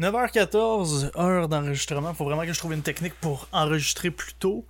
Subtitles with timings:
[0.00, 2.14] 9h14, heure d'enregistrement.
[2.14, 4.66] Faut vraiment que je trouve une technique pour enregistrer plus tôt.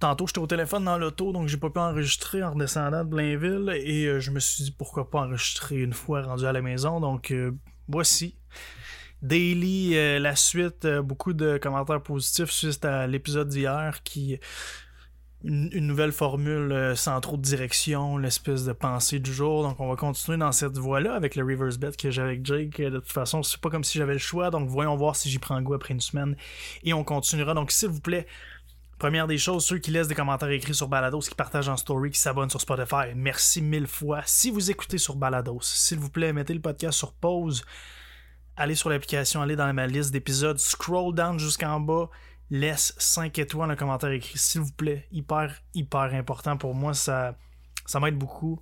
[0.00, 3.72] Tantôt, j'étais au téléphone dans l'auto, donc j'ai pas pu enregistrer en redescendant de Blainville.
[3.74, 7.00] Et euh, je me suis dit pourquoi pas enregistrer une fois rendu à la maison.
[7.00, 7.52] Donc, euh,
[7.88, 8.36] voici.
[9.22, 14.38] Daily, euh, la suite, beaucoup de commentaires positifs suite à l'épisode d'hier qui
[15.44, 19.62] une, nouvelle formule euh, sans trop de direction, l'espèce de pensée du jour.
[19.62, 22.80] Donc on va continuer dans cette voie-là avec le reverse bet que j'ai avec Jake.
[22.80, 24.50] De toute façon, c'est pas comme si j'avais le choix.
[24.50, 26.36] Donc voyons voir si j'y prends goût après une semaine.
[26.84, 27.54] Et on continuera.
[27.54, 28.26] Donc s'il vous plaît,
[29.02, 32.12] Première des choses, ceux qui laissent des commentaires écrits sur Balados, qui partagent en story,
[32.12, 34.22] qui s'abonnent sur Spotify, merci mille fois.
[34.26, 37.64] Si vous écoutez sur Balados, s'il vous plaît, mettez le podcast sur pause,
[38.56, 42.10] allez sur l'application, allez dans ma liste d'épisodes, scroll down jusqu'en bas,
[42.52, 45.08] laisse 5 étoiles un commentaire écrit, s'il vous plaît.
[45.10, 46.92] Hyper, hyper important pour moi.
[46.92, 47.34] Ça,
[47.86, 48.60] ça m'aide beaucoup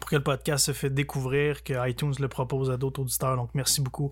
[0.00, 3.36] pour que le podcast se fait découvrir, que iTunes le propose à d'autres auditeurs.
[3.36, 4.10] Donc, merci beaucoup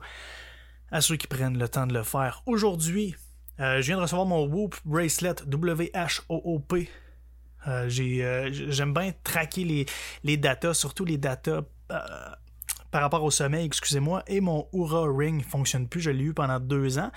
[0.92, 2.42] à ceux qui prennent le temps de le faire.
[2.46, 3.16] Aujourd'hui,
[3.58, 6.88] euh, je viens de recevoir mon Whoop Bracelet W-H-O-O-P.
[7.66, 9.86] Euh, euh, j'aime bien traquer les,
[10.22, 11.62] les datas, surtout les datas
[12.92, 14.22] par rapport au sommeil, excusez-moi.
[14.28, 16.00] Et mon Oura Ring ne fonctionne plus.
[16.00, 17.10] Je l'ai eu pendant deux ans.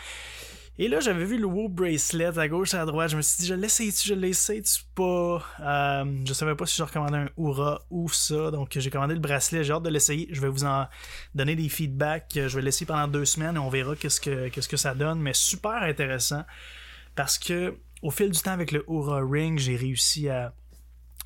[0.79, 3.09] Et là, j'avais vu le Woo Bracelet à gauche et à droite.
[3.09, 5.43] Je me suis dit, je l'essaye-tu, je l'essaye-tu pas?
[5.59, 8.51] Euh, je savais pas si je recommandais un Oura ou ça.
[8.51, 9.63] Donc, j'ai commandé le bracelet.
[9.63, 10.27] J'ai hâte de l'essayer.
[10.31, 10.87] Je vais vous en
[11.33, 12.31] donner des feedbacks.
[12.35, 15.19] Je vais l'essayer pendant deux semaines et on verra qu'est-ce que, qu'est-ce que ça donne.
[15.19, 16.43] Mais super intéressant
[17.15, 20.53] parce que au fil du temps avec le Oura Ring, j'ai réussi à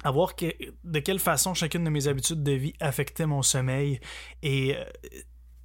[0.03, 0.45] à voir que,
[0.83, 3.99] de quelle façon chacune de mes habitudes de vie affectait mon sommeil.
[4.41, 4.75] Et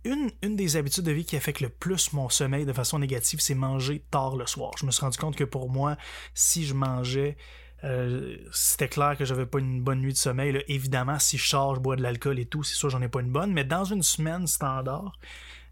[0.07, 3.55] une, des habitudes de vie qui affecte le plus mon sommeil de façon négative, c'est
[3.55, 4.73] manger tard le soir.
[4.79, 5.97] Je me suis rendu compte que pour moi,
[6.35, 7.37] si je mangeais,
[7.85, 10.63] euh, c'était clair que j'avais pas une bonne nuit de sommeil.
[10.69, 13.21] Évidemment, si je charge, je bois de l'alcool et tout, c'est sûr j'en ai pas
[13.21, 13.53] une bonne.
[13.53, 15.13] Mais dans une semaine standard,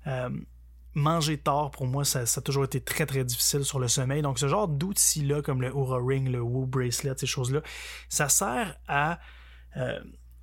[0.06, 0.28] euh,
[0.94, 4.22] manger tard, pour moi, ça, a toujours été très très difficile sur le sommeil.
[4.22, 7.62] Donc ce genre d'outils-là, comme le Aura Ring, le Woo Bracelet, ces choses-là,
[8.08, 9.18] ça sert à...
[9.76, 9.98] Euh,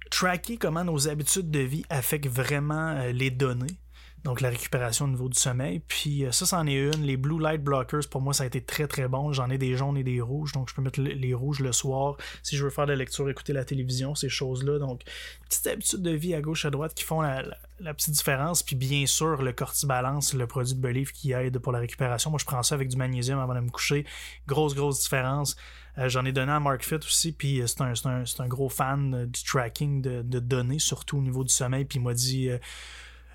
[0.09, 3.79] tracker comment nos habitudes de vie affectent vraiment les données
[4.23, 5.79] donc la récupération au niveau du sommeil.
[5.87, 7.03] Puis euh, ça, c'en est une.
[7.03, 9.33] Les blue light blockers, pour moi, ça a été très très bon.
[9.33, 12.17] J'en ai des jaunes et des rouges, donc je peux mettre les rouges le soir
[12.43, 14.77] si je veux faire de la lecture, écouter la télévision, ces choses-là.
[14.77, 15.01] Donc,
[15.49, 17.43] petites habitudes de vie à gauche, à droite qui font la,
[17.79, 18.61] petite différence.
[18.61, 22.29] Puis bien sûr, le cortibalance, le produit de Believe qui aide pour la récupération.
[22.29, 24.05] Moi, je prends ça avec du magnésium avant de me coucher.
[24.45, 25.55] Grosse, grosse différence.
[25.97, 29.25] Euh, j'en ai donné à Mark Fit aussi, puis euh, c'est un, un, gros fan
[29.25, 31.85] du tracking de, données, surtout au niveau du sommeil.
[31.85, 32.49] Puis il m'a dit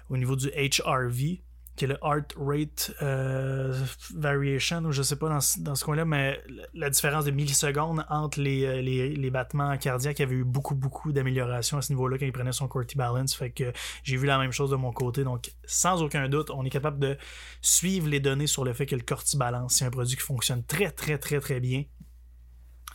[0.08, 1.40] au niveau du HRV,
[1.76, 3.78] qui est le Heart Rate euh,
[4.14, 5.40] Variation, ou je sais pas dans,
[5.74, 6.40] ce coin-là, mais
[6.74, 10.44] la différence de millisecondes entre les, euh, les, les battements cardiaques, il y avait eu
[10.44, 13.34] beaucoup, beaucoup d'amélioration à ce niveau-là quand il prenait son Corti Balance.
[13.34, 13.72] Fait que
[14.02, 15.22] j'ai vu la même chose de mon côté.
[15.22, 17.18] Donc, sans aucun doute, on est capable de
[17.60, 20.64] suivre les données sur le fait que le Corti Balance, c'est un produit qui fonctionne
[20.64, 21.84] très, très, très, très bien.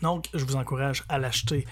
[0.01, 1.65] Donc, je vous encourage à l'acheter.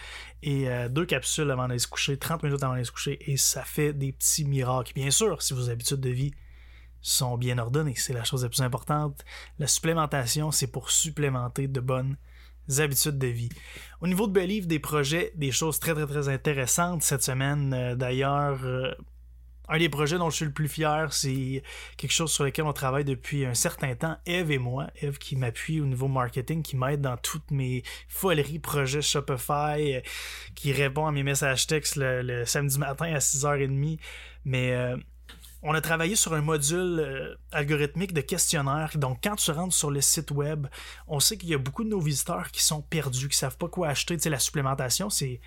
[0.44, 3.38] Et euh, deux capsules avant d'aller se coucher, 30 minutes avant d'aller se coucher, et
[3.38, 4.94] ça fait des petits miracles.
[4.94, 6.34] Bien sûr, si vos habitudes de vie
[7.02, 9.24] sont bien ordonnées, c'est la chose la plus importante.
[9.58, 12.18] La supplémentation, c'est pour supplémenter de bonnes
[12.78, 13.50] habitudes de vie.
[14.02, 17.74] Au niveau de Believe, des projets, des choses très très très intéressantes cette semaine.
[17.74, 18.94] Euh, d'ailleurs, euh,
[19.70, 21.64] un des projets dont je suis le plus fier, c'est
[21.96, 24.88] quelque chose sur lequel on travaille depuis un certain temps, Eve et moi.
[25.02, 30.02] Eve qui m'appuie au niveau marketing, qui m'aide dans toutes mes foleries, projets Shopify, euh,
[30.56, 34.00] qui répond à mes messages textes le, samedi matin à 6h30.
[34.44, 34.98] Mais euh,
[35.62, 38.92] on a travaillé sur un module euh, algorithmique de questionnaire.
[38.96, 40.66] Donc, quand tu rentres sur le site web,
[41.08, 43.68] on sait qu'il y a beaucoup de nos visiteurs qui sont perdus, qui savent pas
[43.68, 44.18] quoi acheter.
[44.18, 45.40] Tu sais, la supplémentation, c'est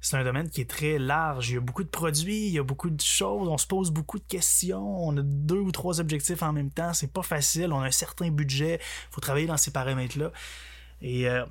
[0.00, 1.50] c'est un domaine qui est très large.
[1.50, 3.90] Il y a beaucoup de produits, il y a beaucoup de choses, on se pose
[3.90, 7.72] beaucoup de questions, on a deux ou trois objectifs en même temps, c'est pas facile,
[7.72, 10.30] on a un certain budget, il faut travailler dans ces paramètres-là.
[11.00, 11.44] Et euh,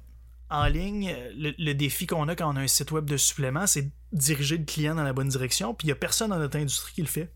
[0.50, 3.90] en ligne, le, défi qu'on a quand on a un site web de supplément, c'est
[4.14, 6.94] diriger le client dans la bonne direction, puis il n'y a personne dans notre industrie
[6.94, 7.30] qui le fait.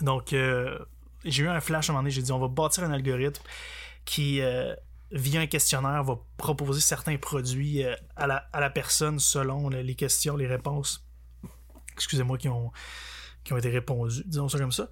[0.00, 0.78] Donc, euh,
[1.24, 3.42] j'ai eu un flash à un moment donné, j'ai dit on va bâtir un algorithme
[4.04, 4.74] qui euh,
[5.10, 10.46] via un questionnaire, va proposer certains produits euh, à la, personne selon les questions, les
[10.46, 11.06] réponses,
[11.92, 12.72] excusez-moi, qui ont,
[13.44, 14.88] qui ont été répondues, disons ça comme ça.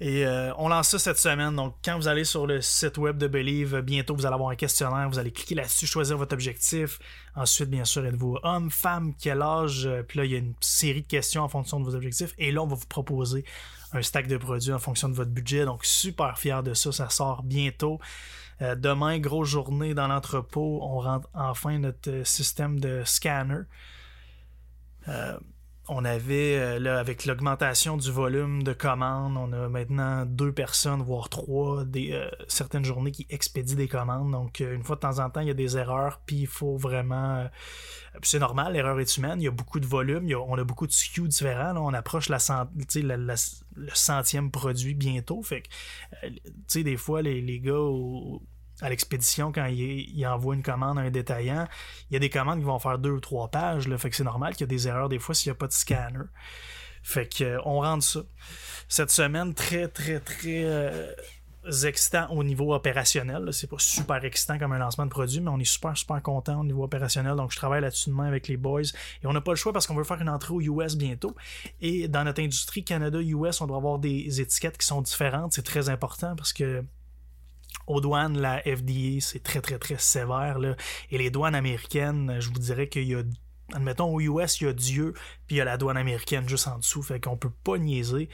[0.00, 1.54] Et euh, on lance ça cette semaine.
[1.54, 4.56] Donc, quand vous allez sur le site web de Believe, bientôt vous allez avoir un
[4.56, 5.10] questionnaire.
[5.10, 6.98] Vous allez cliquer là-dessus, choisir votre objectif.
[7.36, 9.86] Ensuite, bien sûr, êtes-vous homme, femme, quel âge?
[9.86, 12.34] Euh, puis là, il y a une série de questions en fonction de vos objectifs.
[12.38, 13.44] Et là, on va vous proposer
[13.92, 15.64] un stack de produits en fonction de votre budget.
[15.64, 16.92] Donc, super fier de ça.
[16.92, 18.00] Ça sort bientôt.
[18.62, 20.80] Euh, demain, grosse journée dans l'entrepôt.
[20.82, 23.62] On rentre enfin notre euh, système de scanner.
[25.08, 25.38] Euh,
[25.92, 31.02] on avait, euh, là, avec l'augmentation du volume de commandes, on a maintenant deux personnes,
[31.02, 34.30] voire trois, des, euh, certaines journées qui expédient des commandes.
[34.30, 36.76] Donc, une fois de temps en temps, il y a des erreurs, puis il faut
[36.76, 37.48] vraiment.
[38.22, 39.40] c'est normal, l'erreur est humaine.
[39.40, 41.76] Il y a beaucoup de volume, on a beaucoup de SKU différents.
[41.76, 45.42] on approche le centième produit bientôt.
[45.42, 45.68] Fait que,
[46.28, 47.74] tu sais, des fois, les, les gars
[48.82, 51.66] à l'expédition, quand il, envoie une commande à un détaillant,
[52.10, 53.88] il y a des commandes qui vont faire deux ou trois pages.
[53.96, 55.66] Fait que c'est normal qu'il y a des erreurs des fois s'il n'y a pas
[55.66, 56.24] de scanner.
[57.02, 58.20] Fait que euh, on rentre ça.
[58.88, 61.12] Cette semaine, très, très, très euh,
[61.84, 63.52] excitant au niveau opérationnel.
[63.52, 66.60] C'est pas super excitant comme un lancement de produit, mais on est super, super content
[66.60, 67.36] au niveau opérationnel.
[67.36, 68.82] Donc, je travaille là-dessus demain avec les boys.
[69.22, 71.34] Et on n'a pas le choix parce qu'on veut faire une entrée aux US bientôt.
[71.80, 75.52] Et dans notre industrie Canada-US, on doit avoir des étiquettes qui sont différentes.
[75.52, 76.84] C'est très important parce que
[77.90, 80.58] aux douanes, la FDA, c'est très, très, très sévère.
[80.58, 80.76] Là.
[81.10, 83.22] Et les douanes américaines, je vous dirais qu'il y a
[83.74, 85.12] admettons, aux US, il y a Dieu,
[85.46, 88.28] puis il y a la douane américaine juste en dessous, fait qu'on peut pas niaiser.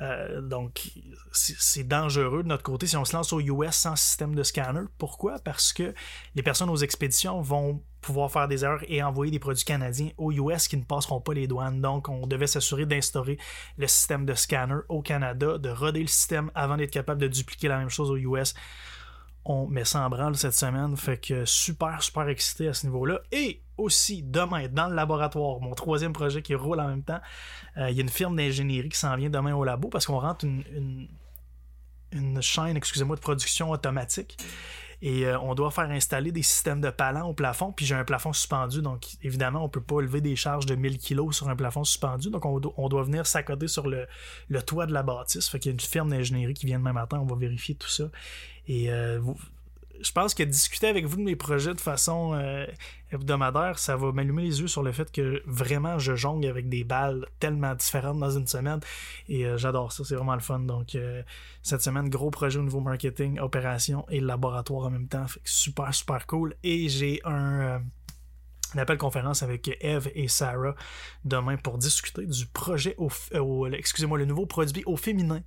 [0.00, 0.90] Euh, donc,
[1.32, 4.82] c'est dangereux de notre côté si on se lance aux US sans système de scanner.
[4.98, 5.38] Pourquoi?
[5.38, 5.94] Parce que
[6.34, 10.32] les personnes aux expéditions vont pouvoir faire des erreurs et envoyer des produits canadiens aux
[10.32, 11.80] US qui ne passeront pas les douanes.
[11.80, 13.38] Donc, on devait s'assurer d'instaurer
[13.76, 17.68] le système de scanner au Canada, de roder le système avant d'être capable de dupliquer
[17.68, 18.54] la même chose aux US
[19.44, 20.96] on met ça en branle cette semaine.
[20.96, 23.20] Fait que super, super excité à ce niveau-là.
[23.32, 27.20] Et aussi, demain, dans le laboratoire, mon troisième projet qui roule en même temps,
[27.76, 30.18] euh, il y a une firme d'ingénierie qui s'en vient demain au labo parce qu'on
[30.20, 31.08] rentre une,
[32.12, 34.36] une, chaîne, excusez-moi, de production automatique.
[35.02, 37.72] Et euh, on doit faire installer des systèmes de palans au plafond.
[37.72, 38.82] Puis j'ai un plafond suspendu.
[38.82, 42.30] Donc, évidemment, on peut pas lever des charges de 1000 kg sur un plafond suspendu.
[42.30, 44.06] Donc, on, doit venir s'accoder sur le,
[44.48, 45.48] le, toit de la bâtisse.
[45.48, 47.18] Fait qu'il y a une firme d'ingénierie qui vient demain matin.
[47.18, 48.04] On va vérifier tout ça.
[48.68, 49.20] Et euh,
[50.00, 52.66] je pense que discuter avec vous de mes projets de façon euh,
[53.12, 56.84] hebdomadaire, ça va m'allumer les yeux sur le fait que vraiment je jongle avec des
[56.84, 58.80] balles tellement différentes dans une semaine.
[59.28, 60.60] Et euh, j'adore ça, c'est vraiment le fun.
[60.60, 60.96] Donc
[61.62, 65.26] cette semaine, gros projet au niveau marketing, opération et laboratoire en même temps.
[65.26, 66.54] Fait super, super cool.
[66.62, 67.82] Et j'ai un
[68.78, 70.74] appel conférence avec Eve et Sarah
[71.24, 75.42] demain pour discuter du projet au excusez-moi le nouveau produit au féminin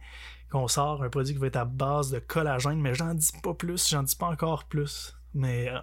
[0.53, 3.55] qu'on sort, un produit qui va être à base de collagène, mais j'en dis pas
[3.55, 5.15] plus, j'en dis pas encore plus.
[5.33, 5.79] Mais euh,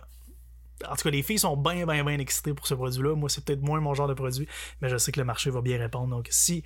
[0.89, 3.17] en tout cas, les filles sont bien, bien, bien excitées pour ce produit-là.
[3.17, 4.49] Moi, c'est peut-être moins mon genre de produit,
[4.81, 6.15] mais je sais que le marché va bien répondre.
[6.15, 6.63] Donc, si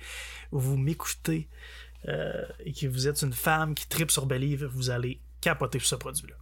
[0.51, 1.49] vous m'écoutez
[2.07, 5.87] euh, et que vous êtes une femme qui tripe sur Believe, vous allez capoter sur
[5.87, 6.35] ce produit-là.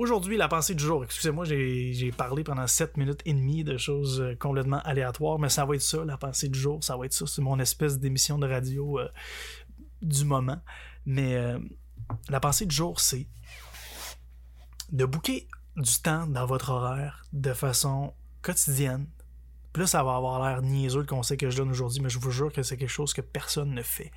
[0.00, 1.04] Aujourd'hui, la pensée du jour.
[1.04, 5.66] Excusez-moi, j'ai parlé pendant 7 minutes et demie de choses euh, complètement aléatoires, mais ça
[5.66, 6.82] va être ça, la pensée du jour.
[6.82, 7.26] Ça va être ça.
[7.26, 8.98] C'est mon espèce d'émission de radio
[10.00, 10.56] du moment.
[11.04, 11.58] Mais euh,
[12.30, 13.26] la pensée du jour, c'est
[14.90, 19.06] de bouquer du temps dans votre horaire de façon quotidienne.
[19.74, 22.30] Plus ça va avoir l'air niaiseux le conseil que je donne aujourd'hui, mais je vous
[22.30, 24.12] jure que c'est quelque chose que personne ne fait.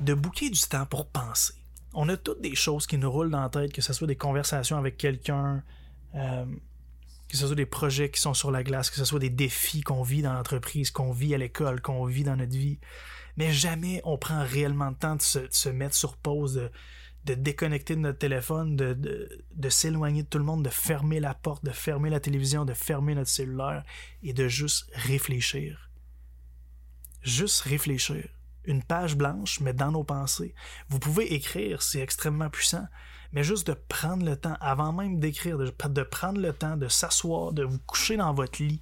[0.00, 1.54] De bouquer du temps pour penser.
[1.94, 4.16] On a toutes des choses qui nous roulent dans la tête, que ce soit des
[4.16, 5.62] conversations avec quelqu'un,
[6.14, 6.44] euh,
[7.28, 9.82] que ce soit des projets qui sont sur la glace, que ce soit des défis
[9.82, 12.78] qu'on vit dans l'entreprise, qu'on vit à l'école, qu'on vit dans notre vie
[13.36, 16.70] mais jamais on prend réellement le temps de se, mettre sur pause,
[17.24, 18.94] de, déconnecter de notre téléphone, de,
[19.54, 22.74] de, s'éloigner de tout le monde, de fermer la porte, de fermer la télévision, de
[22.74, 23.82] fermer notre cellulaire
[24.22, 25.90] et de juste réfléchir.
[27.22, 28.28] Juste réfléchir.
[28.64, 30.54] Une page blanche, mais dans nos pensées.
[30.88, 32.86] Vous pouvez écrire, c'est extrêmement puissant,
[33.32, 37.52] mais juste de prendre le temps, avant même d'écrire, de, prendre le temps de s'asseoir,
[37.52, 38.80] de vous coucher dans votre lit,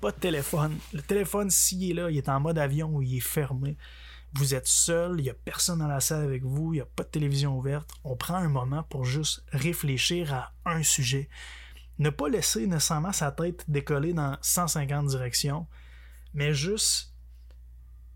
[0.00, 0.78] pas de téléphone.
[0.92, 3.76] Le téléphone, s'il est là, il est en mode avion ou il est fermé.
[4.32, 6.86] Vous êtes seul, il n'y a personne dans la salle avec vous, il n'y a
[6.86, 7.90] pas de télévision ouverte.
[8.04, 11.28] On prend un moment pour juste réfléchir à un sujet.
[11.98, 15.66] Ne pas laisser nécessairement sa tête décoller dans 150 directions,
[16.32, 17.09] mais juste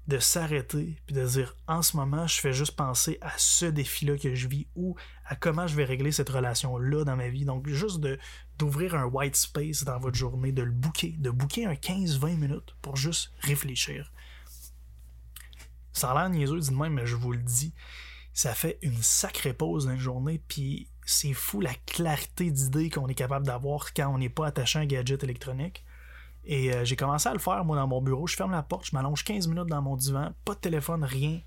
[0.06, 4.18] de s'arrêter puis de dire en ce moment, je fais juste penser à ce défi-là
[4.18, 7.44] que je vis ou à comment je vais régler cette relation-là dans ma vie.
[7.44, 8.18] Donc, juste de,
[8.58, 12.76] d'ouvrir un white space dans votre journée, de le booker, de booker un 15-20 minutes
[12.82, 14.12] pour juste réfléchir.
[15.92, 17.72] Ça a l'air niaiseux dit même, mais je vous le dis,
[18.32, 23.06] ça fait une sacrée pause dans une journée, puis c'est fou la clarté d'idées qu'on
[23.08, 25.84] est capable d'avoir quand on n'est pas attaché à un gadget électronique.
[26.46, 28.26] Et euh, j'ai commencé à le faire, moi, dans mon bureau.
[28.26, 31.40] Je ferme la porte, je m'allonge 15 minutes dans mon divan, pas de téléphone, rien.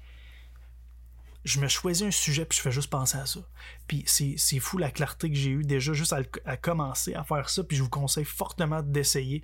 [1.47, 3.39] Je me choisis un sujet, puis je fais juste penser à ça.
[3.87, 6.13] Puis c'est fou la clarté que j'ai eue déjà juste
[6.45, 7.63] à, commencer à faire ça.
[7.63, 9.43] Puis je vous conseille fortement d'essayer.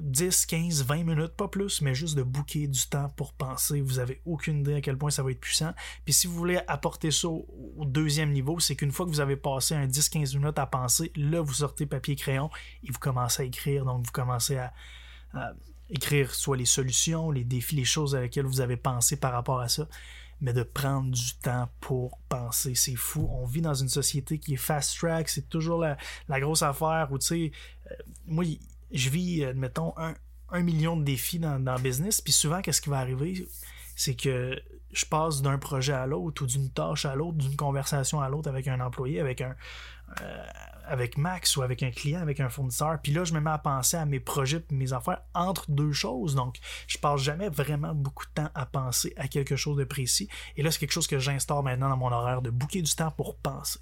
[0.00, 3.80] 10, 15, 20 minutes, pas plus, mais juste de bouquer du temps pour penser.
[3.80, 5.72] Vous avez aucune idée à quel point ça va être puissant.
[6.04, 7.46] Puis si vous voulez apporter ça au,
[7.86, 11.40] deuxième niveau, c'est qu'une fois que vous avez passé un 10-15 minutes à penser, là,
[11.40, 12.50] vous sortez papier-crayon
[12.84, 13.84] et vous commencez à écrire.
[13.86, 14.72] Donc, vous commencez à,
[15.88, 19.60] écrire soit les solutions, les défis, les choses à lesquelles vous avez pensé par rapport
[19.60, 19.88] à ça,
[20.40, 22.74] mais de prendre du temps pour penser.
[22.74, 23.28] C'est fou.
[23.30, 27.18] On vit dans une société qui est fast track, c'est toujours la, grosse affaire où,
[27.18, 27.52] tu sais,
[27.90, 27.94] euh,
[28.26, 28.44] moi,
[28.92, 32.88] je vis, admettons, un, million de défis dans, dans le business, puis souvent, qu'est-ce qui
[32.88, 33.46] va arriver?
[33.96, 34.62] C'est que
[34.92, 38.48] je passe d'un projet à l'autre ou d'une tâche à l'autre, d'une conversation à l'autre
[38.48, 39.56] avec un employé, avec un
[40.20, 40.46] euh,
[40.88, 42.98] avec Max ou avec un client, avec un fournisseur.
[43.02, 45.92] Puis là, je me mets à penser à mes projets et mes affaires entre deux
[45.92, 46.36] choses.
[46.36, 50.28] Donc, je passe jamais vraiment beaucoup de temps à penser à quelque chose de précis.
[50.56, 53.10] Et là, c'est quelque chose que j'instaure maintenant dans mon horaire de booker du temps
[53.10, 53.80] pour penser.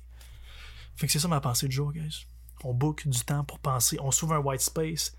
[0.97, 2.27] Fait que c'est ça ma pensée du jour, guys.
[2.63, 3.99] On book du temps pour penser.
[4.01, 5.15] On s'ouvre un white space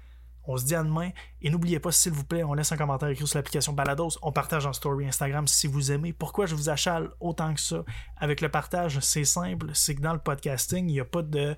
[0.47, 1.11] on se dit à demain.
[1.41, 4.17] Et n'oubliez pas, s'il vous plaît, on laisse un commentaire écrit sur l'application Balados.
[4.21, 6.13] On partage en story Instagram si vous aimez.
[6.13, 7.83] Pourquoi je vous achale autant que ça?
[8.17, 11.55] Avec le partage C'est simple, c'est que dans le podcasting, il n'y a pas de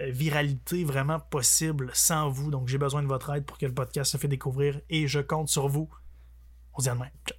[0.00, 2.50] euh, viralité vraiment possible sans vous.
[2.50, 5.20] Donc j'ai besoin de votre aide pour que le podcast se fait découvrir et je
[5.20, 5.88] compte sur vous.
[6.74, 7.08] On se dit à demain.
[7.26, 7.37] Ciao.